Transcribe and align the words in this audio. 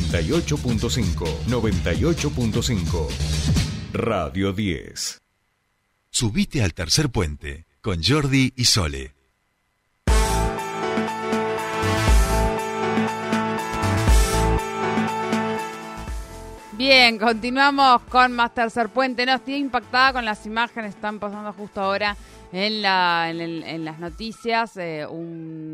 98.5, 0.00 1.26
98.5. 1.46 3.08
Radio 3.92 4.52
10. 4.52 5.20
Subite 6.10 6.62
al 6.62 6.74
tercer 6.74 7.08
puente 7.10 7.66
con 7.80 8.02
Jordi 8.02 8.52
y 8.56 8.64
Sole. 8.64 9.14
Bien, 16.72 17.18
continuamos 17.18 18.02
con 18.02 18.32
más 18.32 18.52
Tercer 18.52 18.90
Puente. 18.90 19.24
No, 19.24 19.36
estoy 19.36 19.54
impactada 19.54 20.12
con 20.12 20.26
las 20.26 20.44
imágenes 20.44 20.92
que 20.92 20.98
están 20.98 21.18
pasando 21.18 21.50
justo 21.54 21.80
ahora 21.80 22.14
en, 22.56 22.80
la, 22.80 23.28
en, 23.30 23.84
las 23.84 23.98
noticias. 23.98 24.78
Eh, 24.78 25.06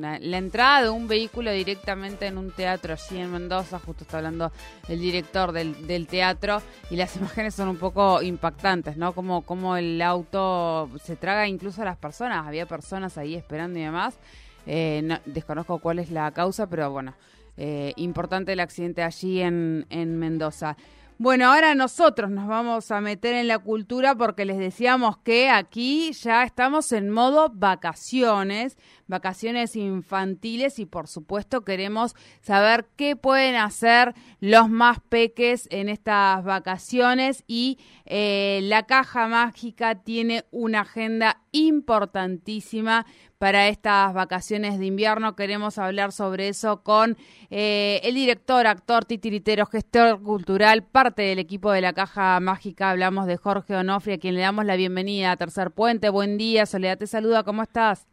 la 0.00 0.36
entrada 0.36 0.82
de 0.82 0.90
un 0.90 1.06
vehículo 1.06 1.52
directamente 1.52 2.26
en 2.26 2.36
un 2.36 2.50
teatro 2.50 2.94
allí 2.94 3.20
en 3.20 3.30
Mendoza. 3.30 3.78
Justo 3.78 4.02
está 4.02 4.16
hablando 4.16 4.50
el 4.88 4.98
director 4.98 5.52
del, 5.52 5.86
del 5.86 6.08
teatro. 6.08 6.60
Y 6.90 6.96
las 6.96 7.16
imágenes 7.18 7.54
son 7.54 7.68
un 7.68 7.76
poco 7.76 8.20
impactantes, 8.20 8.96
¿no? 8.96 9.12
Como, 9.12 9.42
como 9.42 9.76
el 9.76 10.02
auto 10.02 10.90
se 11.04 11.14
traga 11.14 11.46
incluso 11.46 11.82
a 11.82 11.84
las 11.84 11.96
personas. 11.96 12.48
Había 12.48 12.66
personas 12.66 13.16
ahí 13.16 13.36
esperando 13.36 13.78
y 13.78 13.82
demás. 13.82 14.18
Eh, 14.66 15.18
desconozco 15.24 15.78
cuál 15.78 16.00
es 16.00 16.10
la 16.10 16.32
causa, 16.32 16.66
pero 16.66 16.90
bueno. 16.90 17.14
Eh, 17.56 17.92
importante 17.94 18.54
el 18.54 18.60
accidente 18.60 19.04
allí 19.04 19.40
en, 19.40 19.86
en 19.88 20.18
Mendoza. 20.18 20.76
Bueno, 21.22 21.52
ahora 21.52 21.76
nosotros 21.76 22.32
nos 22.32 22.48
vamos 22.48 22.90
a 22.90 23.00
meter 23.00 23.36
en 23.36 23.46
la 23.46 23.60
cultura 23.60 24.16
porque 24.16 24.44
les 24.44 24.58
decíamos 24.58 25.18
que 25.18 25.50
aquí 25.50 26.10
ya 26.14 26.42
estamos 26.42 26.90
en 26.90 27.10
modo 27.10 27.48
vacaciones, 27.54 28.76
vacaciones 29.06 29.76
infantiles 29.76 30.80
y 30.80 30.84
por 30.84 31.06
supuesto 31.06 31.64
queremos 31.64 32.16
saber 32.40 32.88
qué 32.96 33.14
pueden 33.14 33.54
hacer 33.54 34.14
los 34.40 34.68
más 34.68 34.98
peques 34.98 35.68
en 35.70 35.88
estas 35.88 36.42
vacaciones 36.42 37.44
y 37.46 37.78
eh, 38.04 38.58
la 38.64 38.82
caja 38.86 39.28
mágica 39.28 40.02
tiene 40.02 40.44
una 40.50 40.80
agenda 40.80 41.40
importantísima 41.52 43.06
para 43.42 43.66
estas 43.66 44.14
vacaciones 44.14 44.78
de 44.78 44.86
invierno. 44.86 45.34
Queremos 45.34 45.76
hablar 45.76 46.12
sobre 46.12 46.46
eso 46.46 46.84
con 46.84 47.16
eh, 47.50 48.00
el 48.04 48.14
director, 48.14 48.68
actor, 48.68 49.04
titiritero, 49.04 49.66
gestor 49.66 50.22
cultural, 50.22 50.84
parte 50.84 51.22
del 51.22 51.40
equipo 51.40 51.72
de 51.72 51.80
la 51.80 51.92
Caja 51.92 52.38
Mágica. 52.38 52.90
Hablamos 52.90 53.26
de 53.26 53.36
Jorge 53.36 53.74
Onofri, 53.74 54.12
a 54.12 54.18
quien 54.18 54.36
le 54.36 54.42
damos 54.42 54.64
la 54.64 54.76
bienvenida 54.76 55.32
a 55.32 55.36
Tercer 55.36 55.72
Puente. 55.72 56.08
Buen 56.08 56.38
día, 56.38 56.66
Soledad 56.66 56.98
te 56.98 57.08
saluda, 57.08 57.42
¿cómo 57.42 57.64
estás? 57.64 58.06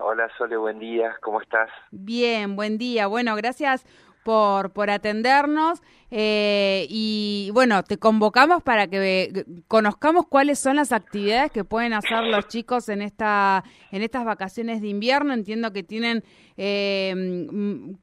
Hola 0.00 0.30
Sole, 0.38 0.56
buen 0.56 0.78
día, 0.78 1.16
¿cómo 1.20 1.42
estás? 1.42 1.68
Bien, 1.90 2.56
buen 2.56 2.78
día. 2.78 3.08
Bueno, 3.08 3.36
gracias 3.36 3.84
por, 4.24 4.72
por 4.72 4.90
atendernos 4.90 5.80
eh, 6.14 6.86
y 6.90 7.48
bueno, 7.54 7.82
te 7.84 7.96
convocamos 7.96 8.62
para 8.62 8.86
que 8.86 9.46
conozcamos 9.66 10.26
cuáles 10.28 10.58
son 10.58 10.76
las 10.76 10.92
actividades 10.92 11.50
que 11.50 11.64
pueden 11.64 11.94
hacer 11.94 12.24
los 12.24 12.48
chicos 12.48 12.90
en 12.90 13.00
esta 13.00 13.64
en 13.90 14.02
estas 14.02 14.26
vacaciones 14.26 14.82
de 14.82 14.88
invierno. 14.88 15.32
Entiendo 15.32 15.72
que 15.72 15.82
tienen 15.82 16.22
eh, 16.58 17.14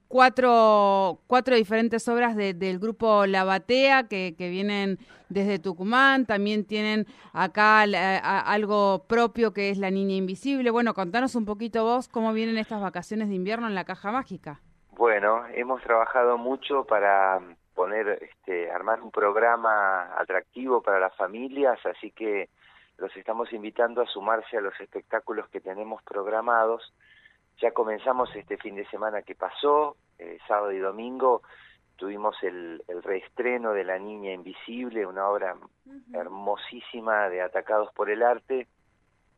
cuatro, 0.07 1.21
cuatro 1.27 1.55
diferentes 1.55 2.07
obras 2.07 2.35
del 2.35 2.79
grupo 2.79 3.27
La 3.27 3.43
Batea 3.43 4.07
que, 4.07 4.33
que 4.35 4.49
vienen 4.49 4.97
desde 5.29 5.59
Tucumán. 5.59 6.25
También 6.25 6.65
tienen 6.65 7.05
acá 7.31 7.81
algo 7.81 9.05
propio 9.07 9.53
que 9.53 9.69
es 9.69 9.77
La 9.77 9.91
Niña 9.91 10.15
Invisible. 10.15 10.71
Bueno, 10.71 10.95
contanos 10.95 11.35
un 11.35 11.45
poquito 11.45 11.83
vos 11.83 12.07
cómo 12.07 12.33
vienen 12.33 12.57
estas 12.57 12.81
vacaciones 12.81 13.29
de 13.29 13.35
invierno 13.35 13.67
en 13.67 13.75
la 13.75 13.83
Caja 13.83 14.11
Mágica. 14.11 14.61
Bueno, 14.99 15.45
hemos 15.53 15.81
trabajado 15.81 16.37
mucho 16.37 16.83
para 16.83 17.39
poner, 17.73 18.21
este, 18.21 18.69
armar 18.69 19.01
un 19.01 19.11
programa 19.11 20.13
atractivo 20.19 20.81
para 20.81 20.99
las 20.99 21.15
familias, 21.15 21.79
así 21.85 22.11
que 22.11 22.49
los 22.97 23.15
estamos 23.15 23.53
invitando 23.53 24.01
a 24.01 24.07
sumarse 24.07 24.57
a 24.57 24.61
los 24.61 24.77
espectáculos 24.77 25.47
que 25.47 25.61
tenemos 25.61 26.03
programados. 26.03 26.93
Ya 27.61 27.71
comenzamos 27.71 28.35
este 28.35 28.57
fin 28.57 28.75
de 28.75 28.85
semana 28.87 29.21
que 29.21 29.35
pasó, 29.35 29.95
eh, 30.17 30.37
sábado 30.49 30.73
y 30.73 30.79
domingo, 30.79 31.43
tuvimos 31.95 32.35
el, 32.43 32.83
el, 32.89 33.01
reestreno 33.01 33.71
de 33.71 33.85
La 33.85 33.97
Niña 33.99 34.33
Invisible, 34.33 35.05
una 35.05 35.29
obra 35.29 35.55
hermosísima 36.13 37.29
de 37.29 37.41
Atacados 37.41 37.89
por 37.93 38.09
el 38.09 38.21
Arte, 38.21 38.67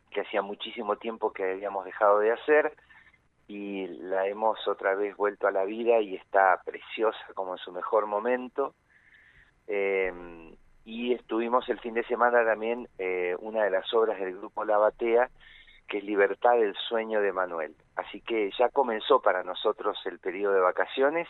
que 0.09 0.21
hacía 0.21 0.41
muchísimo 0.41 0.95
tiempo 0.95 1.31
que 1.31 1.51
habíamos 1.51 1.85
dejado 1.85 2.17
de 2.17 2.31
hacer 2.31 2.73
y 3.51 3.87
la 3.87 4.27
hemos 4.27 4.65
otra 4.65 4.95
vez 4.95 5.15
vuelto 5.17 5.45
a 5.45 5.51
la 5.51 5.65
vida 5.65 5.99
y 5.99 6.15
está 6.15 6.61
preciosa 6.63 7.19
como 7.33 7.53
en 7.53 7.57
su 7.57 7.73
mejor 7.73 8.07
momento. 8.07 8.75
Eh, 9.67 10.55
y 10.85 11.13
estuvimos 11.13 11.67
el 11.67 11.79
fin 11.79 11.93
de 11.93 12.05
semana 12.05 12.45
también 12.45 12.87
eh, 12.97 13.35
una 13.39 13.65
de 13.65 13.71
las 13.71 13.93
obras 13.93 14.19
del 14.19 14.37
grupo 14.37 14.63
La 14.63 14.77
Batea, 14.77 15.29
que 15.89 15.97
es 15.97 16.03
Libertad 16.05 16.53
del 16.53 16.75
Sueño 16.87 17.19
de 17.19 17.33
Manuel. 17.33 17.75
Así 17.97 18.21
que 18.21 18.51
ya 18.57 18.69
comenzó 18.69 19.21
para 19.21 19.43
nosotros 19.43 19.97
el 20.05 20.19
periodo 20.19 20.53
de 20.53 20.61
vacaciones 20.61 21.27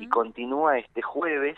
y 0.00 0.08
continúa 0.08 0.78
este 0.78 1.02
jueves 1.02 1.56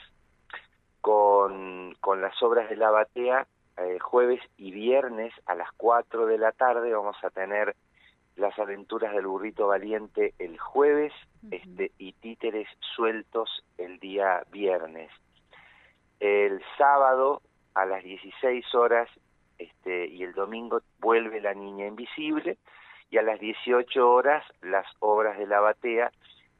con, 1.00 1.96
con 2.00 2.20
las 2.20 2.40
obras 2.42 2.68
de 2.68 2.76
La 2.76 2.90
Batea, 2.90 3.46
eh, 3.78 3.98
jueves 3.98 4.42
y 4.58 4.72
viernes 4.72 5.32
a 5.46 5.54
las 5.54 5.72
4 5.78 6.26
de 6.26 6.36
la 6.36 6.52
tarde 6.52 6.92
vamos 6.92 7.16
a 7.24 7.30
tener 7.30 7.74
las 8.37 8.59
aventuras 8.59 9.12
del 9.15 9.26
burrito 9.26 9.66
valiente 9.66 10.34
el 10.38 10.59
jueves 10.59 11.12
este, 11.50 11.93
y 11.98 12.12
títeres 12.15 12.69
sueltos 12.97 13.65
el 13.78 13.98
día 13.98 14.43
viernes. 14.50 15.10
El 16.20 16.62
sábado 16.78 17.43
a 17.75 17.84
las 17.84 18.03
16 18.03 18.75
horas 18.75 19.09
este, 19.59 20.06
y 20.06 20.22
el 20.22 20.32
domingo 20.32 20.82
vuelve 20.98 21.41
la 21.41 21.54
niña 21.54 21.87
invisible 21.87 22.59
y 23.10 23.19
a 23.19 23.22
las 23.22 23.38
18 23.38 24.10
horas 24.10 24.44
las 24.62 24.87
obras 25.00 25.38
de 25.38 25.47
la 25.47 25.60
batea 25.60 26.10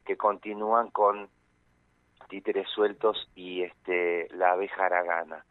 que 0.05 0.17
continúan 0.17 0.89
con 0.91 1.29
títeres 2.29 2.67
sueltos 2.69 3.29
y 3.35 3.63
este, 3.63 4.27
la 4.31 4.51
abeja 4.51 4.85
aragana 4.85 5.45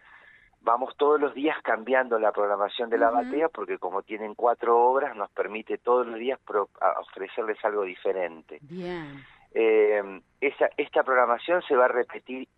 vamos 0.63 0.97
todos 0.97 1.21
los 1.21 1.35
días 1.35 1.57
cambiando 1.63 2.19
la 2.19 2.33
programación 2.33 2.89
de 2.89 2.99
la 2.99 3.11
batea 3.11 3.49
porque 3.49 3.79
como 3.79 4.03
tienen 4.03 4.35
cuatro 4.35 4.79
obras 4.79 5.17
nos 5.17 5.31
permite 5.31 5.79
todos 5.79 6.07
los 6.07 6.19
días 6.19 6.39
ofrecerles 7.01 7.63
algo 7.65 7.83
diferente. 7.83 8.59
Bien. 8.63 9.25
Eh, 9.55 10.21
esa, 10.41 10.71
esta 10.77 11.03
programación 11.03 11.63
se 11.63 11.77
va 11.77 11.87
a 11.87 11.89
repetir 11.89 12.49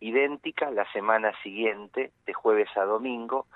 idéntica 0.00 0.70
la 0.70 0.90
semana 0.92 1.32
siguiente, 1.42 2.12
de 2.24 2.32
jueves 2.32 2.68
a 2.76 2.84
domingo. 2.84 3.46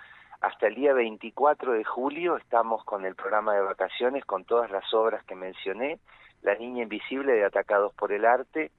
Hasta 0.41 0.67
el 0.67 0.75
día 0.75 0.93
24 0.93 1.73
de 1.73 1.85
julio 1.85 2.37
estamos 2.37 2.85
con 2.85 3.07
el 3.07 3.15
programa 3.15 3.55
de 3.55 3.63
vacaciones 3.63 4.25
con 4.25 4.45
todas 4.45 4.71
las 4.71 4.93
obras 4.93 5.25
que 5.25 5.35
mencioné, 5.35 5.99
La 6.43 6.55
Niña 6.57 6.83
Invisible 6.83 7.33
de 7.33 7.45
Atacados 7.45 7.95
por 7.95 8.13
el 8.13 8.27
Arte, 8.27 8.71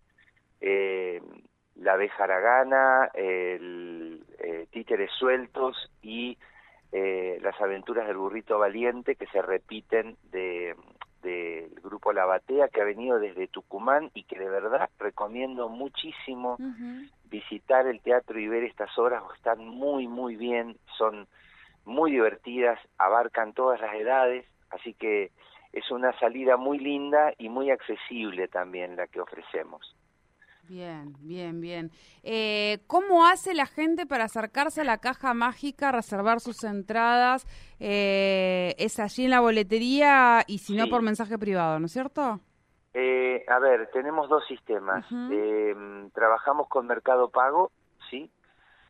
eh, 0.62 1.22
La 1.76 1.94
abeja 1.94 2.24
aragana, 2.24 3.10
el 3.14 4.24
eh, 4.40 4.68
títeres 4.72 5.12
sueltos 5.12 5.92
y 6.02 6.38
eh, 6.92 7.40
las 7.42 7.60
aventuras 7.60 8.08
del 8.08 8.18
burrito 8.18 8.58
valiente 8.58 9.16
que 9.16 9.28
se 9.28 9.42
repiten 9.42 10.18
de 10.32 10.76
del 11.26 11.72
grupo 11.84 12.14
La 12.14 12.26
Batea 12.26 12.68
que 12.68 12.82
ha 12.82 12.86
venido 12.86 13.20
desde 13.20 13.48
Tucumán 13.48 14.12
y 14.14 14.24
que 14.24 14.38
de 14.38 14.48
verdad 14.48 14.90
recomiendo 15.00 15.70
muchísimo 15.70 16.56
visitar 17.26 17.88
el 17.88 18.00
teatro 18.02 18.40
y 18.40 18.48
ver 18.48 18.64
estas 18.64 18.96
obras, 19.00 19.24
están 19.36 19.68
muy 19.68 20.08
muy 20.08 20.36
bien, 20.36 20.78
son 20.98 21.28
muy 21.84 22.12
divertidas, 22.12 22.80
abarcan 22.98 23.54
todas 23.54 23.82
las 23.82 23.96
edades, 23.96 24.46
así 24.70 24.94
que 24.94 25.32
es 25.74 25.92
una 25.92 26.18
salida 26.20 26.58
muy 26.58 26.80
linda 26.80 27.34
y 27.38 27.50
muy 27.50 27.72
accesible 27.72 28.48
también 28.48 28.96
la 28.96 29.08
que 29.08 29.20
ofrecemos. 29.20 29.96
Bien, 30.68 31.14
bien, 31.20 31.62
bien. 31.62 31.92
Eh, 32.24 32.80
¿Cómo 32.88 33.28
hace 33.28 33.54
la 33.54 33.68
gente 33.68 34.08
para 34.08 34.24
acercarse 34.24 34.82
a 34.82 34.84
la 34.84 34.98
caja 34.98 35.34
mágica, 35.36 35.92
reservar 35.92 36.40
sus 36.40 36.64
entradas? 36.64 37.46
Eh, 37.80 38.74
¿Es 38.80 39.00
allí 39.00 39.26
en 39.26 39.32
la 39.32 39.42
boletería 39.42 40.44
y 40.48 40.58
si 40.58 40.76
no 40.76 40.88
por 40.88 41.04
mensaje 41.04 41.38
privado, 41.38 41.80
no 41.80 41.86
es 41.86 41.92
cierto? 41.92 42.40
Eh, 42.96 43.46
a 43.48 43.60
ver, 43.60 43.90
tenemos 43.94 44.28
dos 44.28 44.44
sistemas. 44.48 45.06
trabajamos 46.14 46.68
con 46.68 46.88
Mercado 46.88 47.30
Pago, 47.30 47.72
¿sí? 48.10 48.32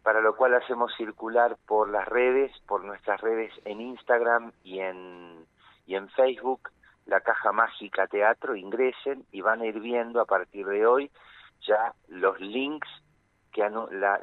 Para 0.02 0.22
lo 0.22 0.36
cual 0.38 0.54
hacemos 0.54 0.94
circular 0.96 1.58
por 1.66 1.90
las 1.90 2.08
redes, 2.08 2.52
por 2.68 2.86
nuestras 2.86 3.20
redes 3.20 3.52
en 3.66 3.82
Instagram 3.82 4.54
y 4.64 4.80
en, 4.80 5.46
y 5.88 5.96
en 5.96 6.08
Facebook, 6.10 6.70
la 7.06 7.20
caja 7.20 7.52
mágica 7.52 8.08
teatro, 8.08 8.56
ingresen 8.56 9.26
y 9.32 9.42
van 9.42 9.62
a 9.62 9.66
ir 9.66 9.80
viendo 9.80 10.22
a 10.22 10.26
partir 10.26 10.66
de 10.68 10.86
hoy 10.86 11.12
ya 11.68 11.94
los 12.08 12.40
links, 12.40 12.88
que 13.52 13.68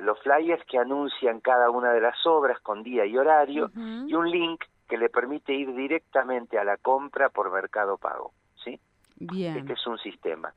los 0.01 0.21
flyers 0.21 0.65
que 0.67 0.79
anuncian 0.79 1.41
cada 1.41 1.71
una 1.71 1.93
de 1.93 2.01
las 2.01 2.27
obras 2.27 2.61
con 2.61 2.83
día 2.83 3.07
y 3.07 3.17
horario 3.17 3.71
y 3.75 4.15
un 4.15 4.31
link 4.31 4.63
que 4.89 4.99
le 4.99 5.09
permite 5.09 5.55
ir 5.55 5.75
directamente 5.75 6.59
a 6.59 6.65
la 6.65 6.77
compra 6.77 7.31
por 7.31 7.51
Mercado 7.51 7.97
Pago, 7.97 8.33
¿sí? 8.63 8.79
Bien. 9.17 9.57
Este 9.57 9.73
es 9.73 9.87
un 9.87 9.99
sistema. 9.99 10.53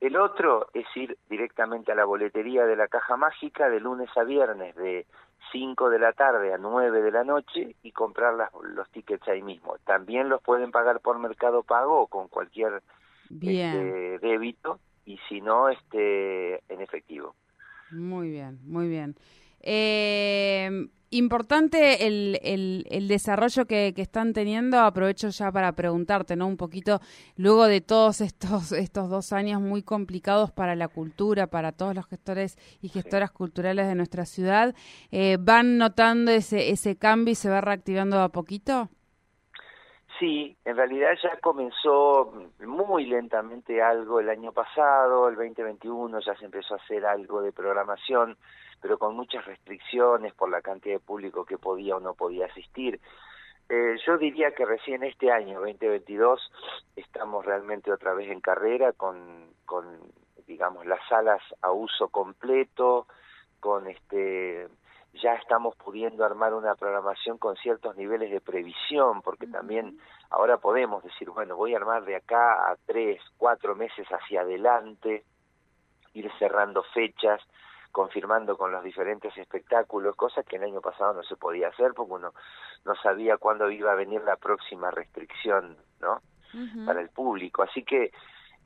El 0.00 0.16
otro 0.16 0.68
es 0.72 0.86
ir 0.96 1.18
directamente 1.28 1.92
a 1.92 1.94
la 1.94 2.04
boletería 2.04 2.64
de 2.64 2.76
la 2.76 2.88
Caja 2.88 3.16
Mágica 3.16 3.68
de 3.68 3.80
lunes 3.80 4.08
a 4.16 4.22
viernes 4.22 4.74
de 4.76 5.06
5 5.52 5.90
de 5.90 5.98
la 5.98 6.12
tarde 6.12 6.54
a 6.54 6.58
9 6.58 7.02
de 7.02 7.10
la 7.10 7.24
noche 7.24 7.74
y 7.82 7.92
comprar 7.92 8.34
los 8.62 8.90
tickets 8.90 9.28
ahí 9.28 9.42
mismo. 9.42 9.76
También 9.84 10.28
los 10.28 10.40
pueden 10.40 10.70
pagar 10.70 11.00
por 11.00 11.18
Mercado 11.18 11.62
Pago 11.62 12.02
o 12.02 12.06
con 12.06 12.28
cualquier 12.28 12.82
este, 13.30 14.18
débito 14.20 14.78
y 15.08 15.18
si 15.26 15.40
no, 15.40 15.70
este, 15.70 16.56
en 16.68 16.82
efectivo. 16.82 17.34
Muy 17.90 18.28
bien, 18.28 18.60
muy 18.64 18.88
bien. 18.88 19.16
Eh, 19.60 20.88
importante 21.08 22.06
el, 22.06 22.38
el, 22.90 23.08
desarrollo 23.08 23.64
que, 23.64 23.94
están 23.96 24.34
teniendo. 24.34 24.78
Aprovecho 24.78 25.30
ya 25.30 25.50
para 25.50 25.72
preguntarte, 25.72 26.36
¿no? 26.36 26.46
Un 26.46 26.58
poquito, 26.58 27.00
luego 27.36 27.66
de 27.66 27.80
todos 27.80 28.20
estos, 28.20 28.72
estos 28.72 29.08
dos 29.08 29.32
años 29.32 29.62
muy 29.62 29.82
complicados 29.82 30.52
para 30.52 30.76
la 30.76 30.88
cultura, 30.88 31.46
para 31.46 31.72
todos 31.72 31.94
los 31.94 32.06
gestores 32.06 32.58
y 32.82 32.90
gestoras 32.90 33.30
culturales 33.30 33.88
de 33.88 33.94
nuestra 33.94 34.26
ciudad, 34.26 34.74
eh, 35.10 35.38
¿van 35.40 35.78
notando 35.78 36.30
ese, 36.30 36.70
ese 36.70 36.96
cambio 36.96 37.32
y 37.32 37.34
se 37.34 37.48
va 37.48 37.62
reactivando 37.62 38.20
a 38.20 38.28
poquito? 38.28 38.90
Sí, 40.18 40.56
en 40.64 40.76
realidad 40.76 41.10
ya 41.22 41.38
comenzó 41.40 42.32
muy 42.66 43.06
lentamente 43.06 43.80
algo 43.80 44.18
el 44.18 44.28
año 44.28 44.52
pasado, 44.52 45.28
el 45.28 45.36
2021 45.36 46.20
ya 46.20 46.34
se 46.36 46.44
empezó 46.44 46.74
a 46.74 46.78
hacer 46.78 47.06
algo 47.06 47.40
de 47.40 47.52
programación 47.52 48.36
pero 48.80 48.98
con 48.98 49.16
muchas 49.16 49.44
restricciones 49.44 50.34
por 50.34 50.50
la 50.50 50.62
cantidad 50.62 50.96
de 50.96 51.00
público 51.00 51.44
que 51.44 51.58
podía 51.58 51.96
o 51.96 52.00
no 52.00 52.14
podía 52.14 52.46
asistir. 52.46 53.00
Eh, 53.68 53.96
yo 54.06 54.16
diría 54.16 54.52
que 54.52 54.64
recién 54.64 55.02
este 55.02 55.30
año, 55.30 55.60
2022, 55.60 56.40
estamos 56.96 57.44
realmente 57.44 57.92
otra 57.92 58.14
vez 58.14 58.30
en 58.30 58.40
carrera 58.40 58.92
con, 58.92 59.52
con 59.66 59.84
digamos, 60.46 60.86
las 60.86 61.00
salas 61.08 61.42
a 61.60 61.70
uso 61.72 62.08
completo, 62.08 63.06
con 63.60 63.88
este 63.88 64.68
ya 65.22 65.34
estamos 65.34 65.76
pudiendo 65.76 66.24
armar 66.24 66.54
una 66.54 66.74
programación 66.74 67.38
con 67.38 67.56
ciertos 67.56 67.96
niveles 67.96 68.30
de 68.30 68.40
previsión, 68.40 69.22
porque 69.22 69.46
también 69.46 69.98
ahora 70.30 70.58
podemos 70.58 71.02
decir, 71.02 71.30
bueno, 71.30 71.56
voy 71.56 71.74
a 71.74 71.78
armar 71.78 72.04
de 72.04 72.16
acá 72.16 72.70
a 72.70 72.76
tres, 72.86 73.20
cuatro 73.36 73.74
meses 73.74 74.06
hacia 74.08 74.42
adelante, 74.42 75.24
ir 76.14 76.30
cerrando 76.38 76.82
fechas, 76.94 77.40
confirmando 77.92 78.56
con 78.56 78.70
los 78.70 78.84
diferentes 78.84 79.36
espectáculos, 79.36 80.14
cosas 80.16 80.44
que 80.46 80.56
el 80.56 80.64
año 80.64 80.80
pasado 80.80 81.14
no 81.14 81.22
se 81.22 81.36
podía 81.36 81.68
hacer 81.68 81.94
porque 81.94 82.12
uno 82.12 82.32
no 82.84 82.94
sabía 82.96 83.36
cuándo 83.38 83.70
iba 83.70 83.92
a 83.92 83.96
venir 83.96 84.22
la 84.22 84.36
próxima 84.36 84.90
restricción, 84.90 85.76
¿no? 86.00 86.20
Para 86.86 87.00
el 87.00 87.10
público. 87.10 87.62
Así 87.62 87.82
que 87.84 88.10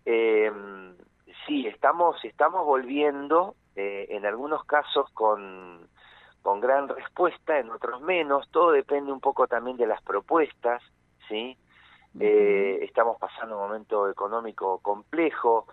eh, 0.05 0.53
sí, 1.47 1.67
estamos 1.67 2.25
estamos 2.25 2.65
volviendo 2.65 3.57
eh, 3.75 4.07
en 4.11 4.27
algunos 4.27 4.65
casos 4.65 5.11
con 5.13 5.89
con 6.43 6.61
gran 6.61 6.89
respuesta, 6.89 7.59
en 7.59 7.71
otros 7.71 8.00
menos. 8.03 8.49
Todo 8.50 8.73
depende 8.73 9.12
un 9.12 9.21
poco 9.21 9.47
también 9.47 9.77
de 9.77 9.87
las 9.87 10.03
propuestas, 10.03 10.83
sí. 11.29 11.56
eh, 12.21 12.81
estamos 12.83 13.17
pasando 13.19 13.56
un 13.56 13.62
momento 13.62 14.09
económico 14.11 14.79
complejo 14.81 15.67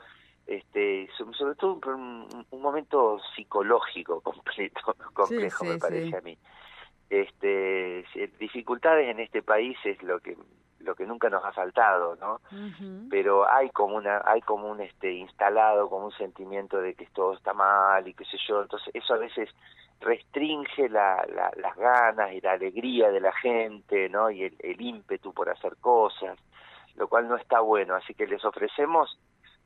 este 0.49 1.07
sobre 1.37 1.55
todo 1.55 1.79
un, 1.93 2.27
un 2.49 2.61
momento 2.61 3.19
psicológico 3.35 4.19
completo 4.21 4.81
complejo 5.13 5.65
me 5.65 5.77
parece 5.77 6.17
a 6.17 6.21
mí. 6.21 6.37
Este 7.09 8.05
dificultades 8.39 9.09
en 9.09 9.19
este 9.19 9.41
país 9.41 9.77
es 9.83 10.01
lo 10.03 10.19
que 10.19 10.37
lo 10.79 10.95
que 10.95 11.05
nunca 11.05 11.29
nos 11.29 11.43
ha 11.43 11.51
faltado 11.51 12.15
no 12.15 12.39
pero 13.09 13.49
hay 13.49 13.69
como 13.69 13.95
una 13.95 14.21
hay 14.25 14.41
como 14.41 14.69
un 14.69 14.81
este 14.81 15.11
instalado 15.13 15.89
como 15.89 16.05
un 16.05 16.11
sentimiento 16.13 16.77
de 16.81 16.95
que 16.95 17.05
todo 17.07 17.33
está 17.33 17.53
mal 17.53 18.07
y 18.07 18.13
qué 18.13 18.25
sé 18.25 18.37
yo. 18.47 18.61
Entonces 18.61 18.89
eso 18.93 19.13
a 19.13 19.17
veces 19.17 19.49
restringe 20.01 20.89
la, 20.89 21.25
las 21.55 21.75
ganas 21.75 22.31
y 22.31 22.41
la 22.41 22.53
alegría 22.53 23.09
de 23.09 23.19
la 23.19 23.33
gente 23.33 24.09
no 24.09 24.29
y 24.29 24.43
el, 24.43 24.55
el 24.59 24.79
ímpetu 24.79 25.33
por 25.33 25.49
hacer 25.49 25.75
cosas 25.77 26.37
lo 26.95 27.07
cual 27.07 27.27
no 27.27 27.35
está 27.35 27.59
bueno 27.59 27.95
así 27.95 28.13
que 28.13 28.27
les 28.27 28.43
ofrecemos 28.45 29.19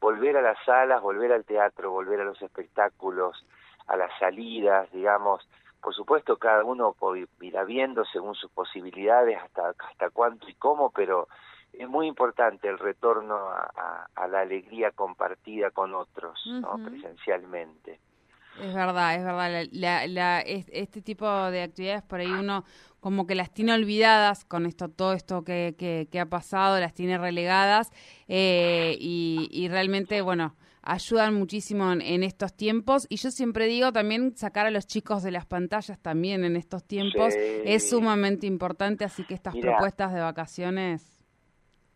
volver 0.04 0.36
a 0.36 0.42
las 0.42 0.58
salas, 0.66 1.02
volver 1.02 1.32
al 1.32 1.46
teatro, 1.46 1.90
volver 1.90 2.20
a 2.20 2.26
los 2.26 2.42
espectáculos, 2.42 3.46
a 3.88 3.96
las 3.96 4.12
salidas, 4.20 4.92
digamos. 4.92 5.48
Por 5.82 5.96
supuesto, 5.96 6.36
cada 6.36 6.66
uno 6.66 6.94
irá 7.40 7.64
viendo 7.64 8.04
según 8.04 8.36
sus 8.36 8.52
posibilidades 8.52 9.42
hasta, 9.42 9.70
hasta 9.70 10.10
cuánto 10.10 10.50
y 10.50 10.56
cómo, 10.56 10.92
pero 10.92 11.30
es 11.72 11.88
muy 11.88 12.08
importante 12.08 12.68
el 12.68 12.80
retorno 12.80 13.48
a, 13.48 14.28
la 14.28 14.42
alegría 14.42 14.92
compartida 14.92 15.72
con 15.72 15.96
otros, 15.96 16.46
¿no? 16.48 16.78
presencialmente. 16.84 18.00
Es 18.62 18.74
verdad, 18.74 19.16
es 19.16 19.24
verdad. 19.24 19.68
La, 19.72 20.42
este 20.42 21.02
tipo 21.02 21.28
de 21.50 21.64
actividades 21.64 22.04
por 22.04 22.20
ahí 22.20 22.32
uno 22.32 22.64
como 23.00 23.28
que 23.28 23.36
las 23.36 23.54
tiene 23.54 23.74
olvidadas 23.74 24.46
con 24.46 24.66
esto, 24.66 24.88
todo 24.88 25.12
esto 25.14 25.44
que, 25.44 25.76
que, 26.10 26.20
ha 26.20 26.26
pasado, 26.26 26.80
las 26.80 26.94
tiene 26.94 27.18
relegadas 27.18 27.92
eh, 28.30 28.96
y, 28.98 29.68
realmente, 29.68 30.22
bueno, 30.22 30.56
ayudan 30.82 31.34
muchísimo 31.34 31.92
en, 31.92 32.24
estos 32.24 32.56
tiempos. 32.56 33.06
Y 33.10 33.18
yo 33.18 33.30
siempre 33.30 33.66
digo 33.68 33.92
también 33.92 34.38
sacar 34.38 34.68
a 34.68 34.72
los 34.72 34.88
chicos 34.88 35.22
de 35.22 35.32
las 35.32 35.46
pantallas 35.46 36.00
también 36.00 36.46
en 36.46 36.56
estos 36.56 36.86
tiempos 36.86 37.34
es 37.38 37.90
sumamente 37.90 38.48
importante, 38.48 39.04
así 39.04 39.26
que 39.26 39.34
estas 39.34 39.56
propuestas 39.58 40.14
de 40.14 40.22
vacaciones 40.22 41.13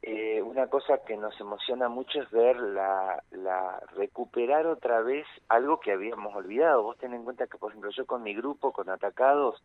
eh, 0.10 0.42
una 0.42 0.68
cosa 0.68 1.00
que 1.06 1.18
nos 1.18 1.38
emociona 1.42 1.90
mucho 1.90 2.22
es 2.22 2.32
ver 2.32 2.56
la, 2.56 3.22
la 3.32 3.78
recuperar 3.94 4.66
otra 4.66 5.02
vez 5.02 5.28
algo 5.50 5.82
que 5.82 5.92
habíamos 5.92 6.34
olvidado. 6.34 6.82
Vos 6.82 6.98
ten 6.98 7.14
en 7.14 7.26
cuenta 7.26 7.48
que, 7.48 7.58
por 7.58 7.72
ejemplo, 7.72 7.92
yo 7.92 8.06
con 8.06 8.24
mi 8.24 8.34
grupo, 8.34 8.72
con 8.72 8.90
Atacados, 8.90 9.62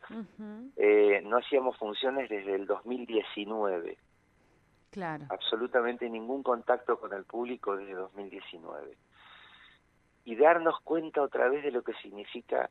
eh, 0.76 1.22
no 1.24 1.36
hacíamos 1.36 1.78
funciones 1.78 2.28
desde 2.28 2.56
el 2.56 2.66
2019. 2.66 3.96
Claro. 4.90 5.26
Absolutamente 5.28 6.10
ningún 6.10 6.42
contacto 6.42 6.98
con 6.98 7.12
el 7.12 7.22
público 7.22 7.76
desde 7.76 7.94
2019. 7.94 8.96
Y 10.24 10.34
darnos 10.34 10.74
cuenta 10.80 11.22
otra 11.22 11.48
vez 11.50 11.62
de 11.62 11.70
lo 11.70 11.82
que 11.82 11.92
significa 12.02 12.68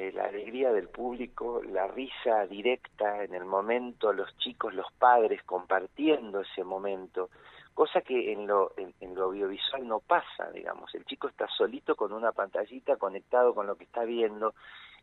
eh, 0.00 0.12
la 0.12 0.24
alegría 0.24 0.72
del 0.72 0.88
público, 0.88 1.60
la 1.62 1.86
risa 1.86 2.46
directa 2.46 3.22
en 3.22 3.34
el 3.34 3.44
momento, 3.44 4.14
los 4.14 4.34
chicos, 4.38 4.72
los 4.72 4.90
padres 4.92 5.42
compartiendo 5.42 6.40
ese 6.40 6.64
momento, 6.64 7.28
cosa 7.74 8.00
que 8.00 8.32
en 8.32 8.46
lo, 8.46 8.72
en, 8.78 9.14
lo 9.14 9.24
audiovisual 9.24 9.86
no 9.86 10.00
pasa, 10.00 10.50
digamos, 10.52 10.94
el 10.94 11.04
chico 11.04 11.28
está 11.28 11.46
solito 11.48 11.96
con 11.96 12.14
una 12.14 12.32
pantallita 12.32 12.96
conectado 12.96 13.54
con 13.54 13.66
lo 13.66 13.76
que 13.76 13.84
está 13.84 14.04
viendo, 14.04 14.54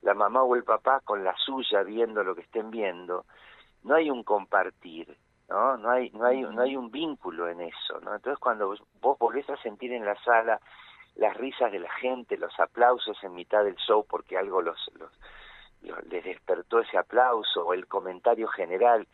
la 0.01 0.15
mamá 0.15 0.41
o 0.41 0.55
el 0.55 0.63
papá 0.63 1.01
con 1.01 1.23
la 1.23 1.35
suya 1.37 1.83
viendo 1.83 2.23
lo 2.23 2.33
que 2.33 2.42
estén 2.42 2.71
viendo, 2.71 3.25
no 3.83 3.94
hay 3.94 4.09
un 4.09 4.23
compartir, 4.23 5.16
¿no? 5.47 5.77
No 5.77 5.92
hay, 5.92 6.09
no 6.09 6.25
hay, 6.25 6.42
no 6.42 6.63
hay 6.63 6.75
un 6.75 6.89
vínculo 6.89 7.47
en 7.47 7.61
eso, 7.61 7.99
¿no? 8.01 8.16
Entonces 8.16 8.39
cuando 8.39 8.73
vos 8.99 9.19
volvés 9.19 9.47
a 9.51 9.57
sentir 9.57 9.94
en 9.94 10.06
la 10.06 10.16
sala 10.23 10.59
las 11.18 11.36
risas 11.36 11.71
de 11.71 11.80
la 11.80 11.92
gente, 11.94 12.38
los 12.38 12.57
aplausos 12.59 13.18
en 13.24 13.33
mitad 13.33 13.64
del 13.64 13.76
show 13.76 14.06
porque 14.07 14.38
algo 14.38 14.62
los, 14.62 14.80
los, 15.00 15.12
les 16.09 16.24
despertó 16.24 16.80
ese 16.80 16.97
aplauso 16.97 17.66
o 17.66 17.74
el 17.74 17.88
comentario 17.88 18.47
general, 18.47 19.07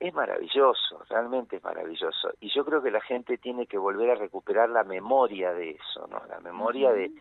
es 0.00 0.12
maravilloso, 0.12 1.02
realmente 1.08 1.56
es 1.56 1.64
maravilloso. 1.64 2.32
Y 2.40 2.52
yo 2.52 2.64
creo 2.64 2.82
que 2.82 2.90
la 2.90 3.00
gente 3.00 3.38
tiene 3.38 3.66
que 3.66 3.78
volver 3.78 4.10
a 4.10 4.14
recuperar 4.16 4.68
la 4.68 4.84
memoria 4.84 5.52
de 5.52 5.70
eso, 5.70 6.06
¿no? 6.08 6.22
La 6.28 6.40
memoria 6.40 6.92
de 6.92 7.12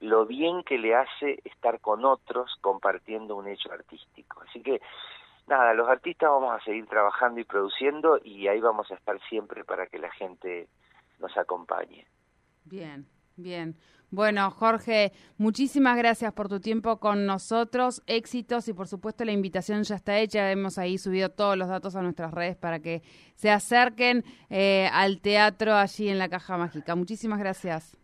lo 0.00 0.26
bien 0.26 0.62
que 0.62 0.78
le 0.78 0.94
hace 0.94 1.40
estar 1.44 1.80
con 1.80 2.04
otros 2.04 2.56
compartiendo 2.60 3.36
un 3.36 3.48
hecho 3.48 3.72
artístico. 3.72 4.42
Así 4.48 4.62
que, 4.62 4.80
nada, 5.46 5.74
los 5.74 5.88
artistas 5.88 6.30
vamos 6.30 6.54
a 6.54 6.64
seguir 6.64 6.86
trabajando 6.86 7.40
y 7.40 7.44
produciendo 7.44 8.20
y 8.22 8.48
ahí 8.48 8.60
vamos 8.60 8.90
a 8.90 8.94
estar 8.94 9.20
siempre 9.28 9.64
para 9.64 9.86
que 9.86 9.98
la 9.98 10.10
gente 10.12 10.68
nos 11.18 11.36
acompañe. 11.36 12.06
Bien, 12.64 13.06
Bien. 13.36 13.76
Bueno, 14.10 14.50
Jorge, 14.50 15.10
muchísimas 15.38 15.96
gracias 15.96 16.34
por 16.34 16.48
tu 16.48 16.60
tiempo 16.60 17.00
con 17.00 17.24
nosotros. 17.24 18.02
Éxitos 18.06 18.68
y 18.68 18.74
por 18.74 18.86
supuesto 18.86 19.24
la 19.24 19.32
invitación 19.32 19.84
ya 19.84 19.96
está 19.96 20.18
hecha. 20.18 20.50
Hemos 20.50 20.76
ahí 20.76 20.98
subido 20.98 21.30
todos 21.30 21.56
los 21.56 21.68
datos 21.68 21.96
a 21.96 22.02
nuestras 22.02 22.30
redes 22.32 22.56
para 22.56 22.80
que 22.80 23.02
se 23.36 23.50
acerquen 23.50 24.22
eh, 24.50 24.90
al 24.92 25.22
teatro 25.22 25.74
allí 25.74 26.08
en 26.08 26.18
la 26.18 26.28
Caja 26.28 26.58
Mágica. 26.58 26.94
Muchísimas 26.94 27.38
gracias. 27.38 27.96